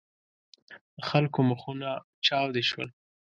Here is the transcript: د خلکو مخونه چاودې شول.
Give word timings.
د 0.97 0.99
خلکو 1.09 1.39
مخونه 1.49 1.89
چاودې 2.25 2.63
شول. 2.69 2.89